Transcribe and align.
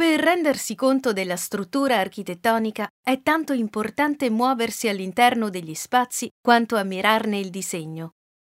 Per 0.00 0.18
rendersi 0.18 0.74
conto 0.74 1.12
della 1.12 1.36
struttura 1.36 1.98
architettonica 1.98 2.88
è 3.04 3.20
tanto 3.20 3.52
importante 3.52 4.30
muoversi 4.30 4.88
all'interno 4.88 5.50
degli 5.50 5.74
spazi 5.74 6.30
quanto 6.40 6.76
ammirarne 6.76 7.38
il 7.38 7.50
disegno. 7.50 8.12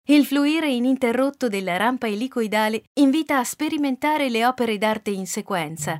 Il 0.07 0.25
fluire 0.25 0.71
ininterrotto 0.71 1.49
della 1.49 1.75
rampa 1.75 2.07
elicoidale 2.07 2.83
invita 2.93 3.39
a 3.39 3.43
sperimentare 3.43 4.29
le 4.29 4.45
opere 4.45 4.77
d'arte 4.77 5.11
in 5.11 5.27
sequenza. 5.27 5.99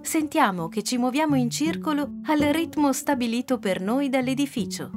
Sentiamo 0.00 0.70
che 0.70 0.82
ci 0.82 0.96
muoviamo 0.96 1.34
in 1.36 1.50
circolo 1.50 2.20
al 2.24 2.40
ritmo 2.40 2.94
stabilito 2.94 3.58
per 3.58 3.82
noi 3.82 4.08
dall'edificio. 4.08 4.92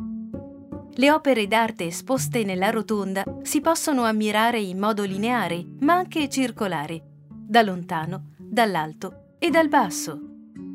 Le 0.93 1.11
opere 1.11 1.45
d'arte 1.47 1.87
esposte 1.87 2.45
nella 2.45 2.69
rotonda 2.69 3.25
si 3.41 3.59
possono 3.59 4.05
ammirare 4.05 4.61
in 4.61 4.79
modo 4.79 5.03
lineare, 5.03 5.61
ma 5.81 5.95
anche 5.95 6.29
circolare, 6.29 7.03
da 7.27 7.61
lontano 7.63 8.27
dall'alto 8.53 9.35
e 9.39 9.49
dal 9.49 9.67
basso. 9.67 10.19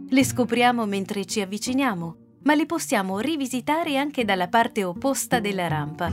Le 0.08 0.24
scopriamo 0.24 0.84
mentre 0.84 1.24
ci 1.24 1.40
avviciniamo, 1.40 2.16
ma 2.42 2.54
le 2.56 2.66
possiamo 2.66 3.20
rivisitare 3.20 3.96
anche 3.96 4.24
dalla 4.24 4.48
parte 4.48 4.82
opposta 4.82 5.38
della 5.38 5.68
rampa. 5.68 6.12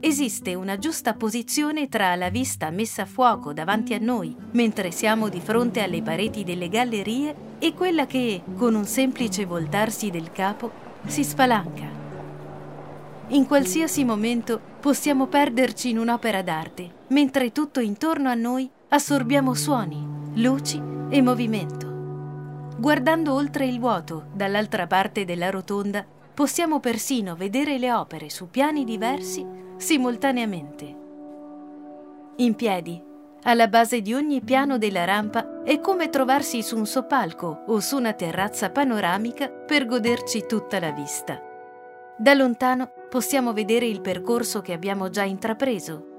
Esiste 0.00 0.54
una 0.54 0.78
giusta 0.78 1.12
posizione 1.12 1.88
tra 1.88 2.14
la 2.14 2.30
vista 2.30 2.70
messa 2.70 3.02
a 3.02 3.06
fuoco 3.06 3.52
davanti 3.52 3.92
a 3.92 3.98
noi 3.98 4.34
mentre 4.52 4.90
siamo 4.90 5.28
di 5.28 5.40
fronte 5.40 5.82
alle 5.82 6.00
pareti 6.00 6.42
delle 6.42 6.70
gallerie 6.70 7.34
e 7.58 7.74
quella 7.74 8.06
che, 8.06 8.42
con 8.56 8.74
un 8.74 8.86
semplice 8.86 9.44
voltarsi 9.44 10.10
del 10.10 10.32
capo, 10.32 10.70
si 11.06 11.22
spalanca. 11.22 11.86
In 13.28 13.46
qualsiasi 13.46 14.04
momento 14.04 14.58
possiamo 14.80 15.26
perderci 15.26 15.90
in 15.90 15.98
un'opera 15.98 16.40
d'arte, 16.40 17.04
mentre 17.08 17.52
tutto 17.52 17.80
intorno 17.80 18.30
a 18.30 18.34
noi 18.34 18.70
assorbiamo 18.88 19.54
suoni, 19.54 20.23
luci 20.36 20.82
e 21.10 21.22
movimento. 21.22 21.92
Guardando 22.76 23.34
oltre 23.34 23.66
il 23.66 23.78
vuoto, 23.78 24.26
dall'altra 24.32 24.88
parte 24.88 25.24
della 25.24 25.48
rotonda, 25.48 26.04
possiamo 26.34 26.80
persino 26.80 27.36
vedere 27.36 27.78
le 27.78 27.92
opere 27.92 28.28
su 28.30 28.50
piani 28.50 28.84
diversi 28.84 29.46
simultaneamente. 29.76 30.96
In 32.36 32.54
piedi, 32.56 33.00
alla 33.44 33.68
base 33.68 34.00
di 34.00 34.12
ogni 34.12 34.40
piano 34.40 34.76
della 34.76 35.04
rampa, 35.04 35.62
è 35.62 35.78
come 35.78 36.10
trovarsi 36.10 36.64
su 36.64 36.76
un 36.76 36.86
soppalco 36.86 37.62
o 37.68 37.78
su 37.78 37.96
una 37.96 38.12
terrazza 38.12 38.70
panoramica 38.70 39.48
per 39.48 39.86
goderci 39.86 40.46
tutta 40.48 40.80
la 40.80 40.90
vista. 40.90 41.40
Da 42.16 42.34
lontano 42.34 42.90
possiamo 43.08 43.52
vedere 43.52 43.86
il 43.86 44.00
percorso 44.00 44.62
che 44.62 44.72
abbiamo 44.72 45.10
già 45.10 45.22
intrapreso. 45.22 46.13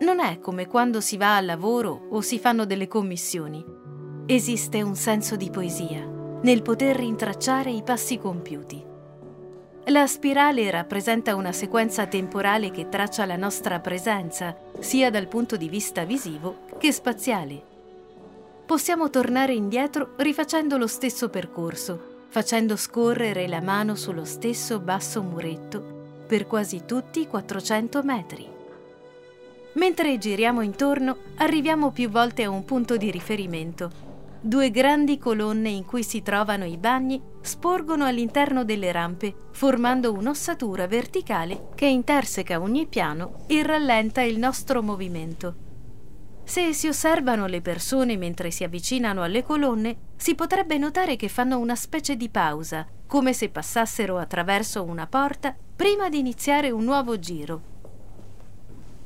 Non 0.00 0.20
è 0.20 0.38
come 0.38 0.66
quando 0.66 1.00
si 1.00 1.16
va 1.16 1.36
al 1.36 1.46
lavoro 1.46 2.06
o 2.10 2.20
si 2.20 2.38
fanno 2.38 2.64
delle 2.64 2.88
commissioni 2.88 3.76
Esiste 4.30 4.82
un 4.82 4.94
senso 4.94 5.36
di 5.36 5.48
poesia 5.48 6.06
nel 6.42 6.60
poter 6.60 6.96
rintracciare 6.96 7.70
i 7.70 7.82
passi 7.82 8.18
compiuti. 8.18 8.84
La 9.86 10.06
spirale 10.06 10.70
rappresenta 10.70 11.34
una 11.34 11.50
sequenza 11.50 12.06
temporale 12.06 12.70
che 12.70 12.90
traccia 12.90 13.24
la 13.24 13.36
nostra 13.36 13.80
presenza, 13.80 14.54
sia 14.80 15.10
dal 15.10 15.28
punto 15.28 15.56
di 15.56 15.70
vista 15.70 16.04
visivo 16.04 16.58
che 16.76 16.92
spaziale. 16.92 17.62
Possiamo 18.66 19.08
tornare 19.08 19.54
indietro 19.54 20.12
rifacendo 20.18 20.76
lo 20.76 20.88
stesso 20.88 21.30
percorso, 21.30 22.26
facendo 22.28 22.76
scorrere 22.76 23.48
la 23.48 23.62
mano 23.62 23.94
sullo 23.94 24.26
stesso 24.26 24.78
basso 24.78 25.22
muretto 25.22 26.24
per 26.26 26.46
quasi 26.46 26.82
tutti 26.84 27.20
i 27.20 27.26
400 27.26 28.02
metri. 28.02 28.57
Mentre 29.74 30.18
giriamo 30.18 30.60
intorno, 30.62 31.18
arriviamo 31.36 31.90
più 31.90 32.08
volte 32.08 32.42
a 32.42 32.50
un 32.50 32.64
punto 32.64 32.96
di 32.96 33.10
riferimento 33.10 34.06
Due 34.40 34.70
grandi 34.70 35.18
colonne 35.18 35.68
in 35.68 35.84
cui 35.84 36.04
si 36.04 36.22
trovano 36.22 36.64
i 36.64 36.76
bagni 36.76 37.20
sporgono 37.40 38.04
all'interno 38.04 38.64
delle 38.64 38.92
rampe, 38.92 39.34
formando 39.50 40.12
un'ossatura 40.12 40.86
verticale 40.86 41.70
che 41.74 41.86
interseca 41.86 42.60
ogni 42.60 42.86
piano 42.86 43.44
e 43.48 43.64
rallenta 43.64 44.20
il 44.22 44.38
nostro 44.38 44.80
movimento. 44.80 45.56
Se 46.44 46.72
si 46.72 46.86
osservano 46.86 47.46
le 47.46 47.60
persone 47.60 48.16
mentre 48.16 48.52
si 48.52 48.62
avvicinano 48.62 49.24
alle 49.24 49.42
colonne, 49.42 49.96
si 50.14 50.36
potrebbe 50.36 50.78
notare 50.78 51.16
che 51.16 51.28
fanno 51.28 51.58
una 51.58 51.74
specie 51.74 52.16
di 52.16 52.28
pausa, 52.28 52.86
come 53.08 53.32
se 53.32 53.48
passassero 53.48 54.18
attraverso 54.18 54.84
una 54.84 55.08
porta 55.08 55.54
prima 55.74 56.08
di 56.08 56.20
iniziare 56.20 56.70
un 56.70 56.84
nuovo 56.84 57.18
giro. 57.18 57.77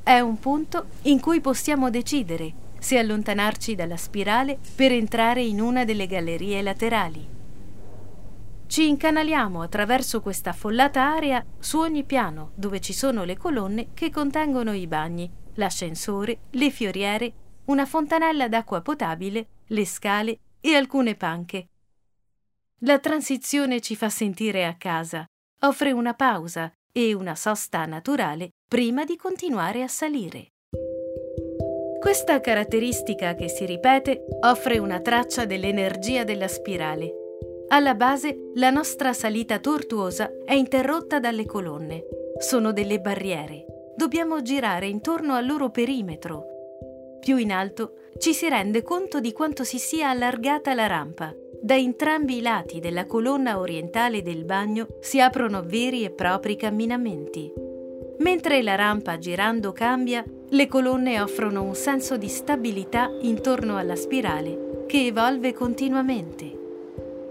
È 0.03 0.19
un 0.19 0.37
punto 0.37 0.87
in 1.03 1.21
cui 1.21 1.39
possiamo 1.39 1.89
decidere 1.89 2.53
se 2.77 2.97
allontanarci 2.97 3.73
dalla 3.73 3.95
spirale 3.95 4.59
per 4.75 4.91
entrare 4.91 5.41
in 5.41 5.61
una 5.61 5.85
delle 5.85 6.07
gallerie 6.07 6.61
laterali. 6.61 7.25
Ci 8.67 8.89
incanaliamo 8.89 9.61
attraverso 9.61 10.19
questa 10.19 10.49
affollata 10.49 11.01
area 11.01 11.41
su 11.57 11.79
ogni 11.79 12.03
piano 12.03 12.51
dove 12.55 12.81
ci 12.81 12.91
sono 12.91 13.23
le 13.23 13.37
colonne 13.37 13.93
che 13.93 14.09
contengono 14.09 14.73
i 14.73 14.87
bagni, 14.87 15.31
l'ascensore, 15.53 16.39
le 16.49 16.69
fioriere, 16.69 17.33
una 17.65 17.85
fontanella 17.85 18.49
d'acqua 18.49 18.81
potabile, 18.81 19.47
le 19.67 19.85
scale 19.85 20.39
e 20.59 20.75
alcune 20.75 21.15
panche. 21.15 21.69
La 22.79 22.99
transizione 22.99 23.79
ci 23.79 23.95
fa 23.95 24.09
sentire 24.09 24.65
a 24.65 24.75
casa, 24.75 25.25
offre 25.61 25.93
una 25.93 26.13
pausa 26.13 26.69
e 26.95 27.13
una 27.13 27.35
sosta 27.35 27.85
naturale 27.85 28.51
prima 28.67 29.03
di 29.03 29.15
continuare 29.15 29.81
a 29.81 29.87
salire. 29.87 30.53
Questa 31.99 32.39
caratteristica 32.39 33.33
che 33.33 33.49
si 33.49 33.65
ripete 33.65 34.25
offre 34.41 34.77
una 34.77 34.99
traccia 34.99 35.45
dell'energia 35.45 36.23
della 36.23 36.47
spirale. 36.47 37.11
Alla 37.69 37.95
base, 37.95 38.51
la 38.55 38.69
nostra 38.69 39.11
salita 39.13 39.57
tortuosa 39.57 40.29
è 40.45 40.53
interrotta 40.53 41.19
dalle 41.19 41.45
colonne. 41.45 42.03
Sono 42.37 42.71
delle 42.71 42.99
barriere. 42.99 43.65
Dobbiamo 43.95 44.43
girare 44.43 44.87
intorno 44.87 45.33
al 45.33 45.47
loro 45.47 45.71
perimetro. 45.71 46.45
Più 47.19 47.37
in 47.37 47.51
alto 47.51 47.93
ci 48.17 48.33
si 48.33 48.47
rende 48.49 48.83
conto 48.83 49.19
di 49.19 49.31
quanto 49.31 49.63
si 49.63 49.79
sia 49.79 50.09
allargata 50.09 50.73
la 50.73 50.87
rampa. 50.87 51.33
Da 51.61 51.75
entrambi 51.75 52.37
i 52.37 52.41
lati 52.41 52.79
della 52.79 53.05
colonna 53.05 53.59
orientale 53.59 54.21
del 54.21 54.43
bagno 54.43 54.87
si 54.99 55.21
aprono 55.21 55.63
veri 55.63 56.03
e 56.03 56.11
propri 56.11 56.55
camminamenti. 56.55 57.51
Mentre 58.19 58.61
la 58.61 58.75
rampa 58.75 59.17
girando 59.17 59.71
cambia, 59.71 60.23
le 60.49 60.67
colonne 60.67 61.19
offrono 61.21 61.63
un 61.63 61.75
senso 61.75 62.17
di 62.17 62.27
stabilità 62.27 63.09
intorno 63.21 63.77
alla 63.77 63.95
spirale 63.95 64.85
che 64.87 65.07
evolve 65.07 65.53
continuamente. 65.53 66.59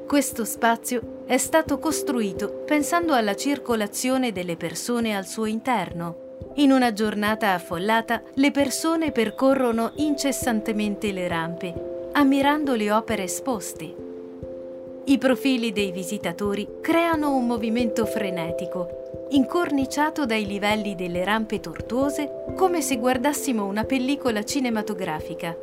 Questo 0.06 0.44
spazio 0.44 1.22
è 1.26 1.38
stato 1.38 1.78
costruito 1.78 2.64
pensando 2.66 3.14
alla 3.14 3.37
circolazione 3.37 4.32
delle 4.32 4.56
persone 4.56 5.16
al 5.16 5.26
suo 5.26 5.47
interno. 5.47 6.31
In 6.55 6.71
una 6.71 6.93
giornata 6.93 7.55
affollata, 7.55 8.23
le 8.35 8.51
persone 8.51 9.13
percorrono 9.13 9.93
incessantemente 9.97 11.13
le 11.13 11.29
rampe, 11.29 12.09
ammirando 12.13 12.75
le 12.75 12.93
opere 12.93 13.25
esposte. 13.25 13.95
I 15.05 15.19
profili 15.19 15.73
dei 15.73 15.91
visitatori 15.91 16.69
creano 16.81 17.35
un 17.35 17.47
movimento 17.47 18.07
frenetico 18.07 19.01
incorniciato 19.31 20.27
dai 20.27 20.47
livelli 20.47 20.95
delle 20.95 21.25
rampe 21.25 21.59
tortuose 21.59 22.45
come 22.55 22.83
se 22.83 22.99
guardassimo 22.99 23.65
una 23.65 23.85
pellicola 23.85 24.45
cinematografica. 24.45 25.57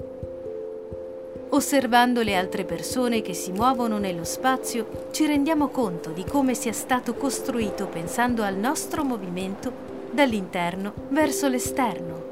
Osservando 1.52 2.22
le 2.22 2.36
altre 2.36 2.64
persone 2.64 3.22
che 3.22 3.34
si 3.34 3.52
muovono 3.52 3.98
nello 3.98 4.24
spazio, 4.24 5.08
ci 5.12 5.26
rendiamo 5.26 5.70
conto 5.70 6.12
di 6.12 6.24
come 6.24 6.54
sia 6.54 6.74
stato 6.74 7.14
costruito 7.16 7.88
pensando 7.88 8.44
al 8.44 8.56
nostro 8.56 9.04
movimento 9.04 9.99
dall'interno 10.12 10.94
verso 11.10 11.48
l'esterno. 11.48 12.29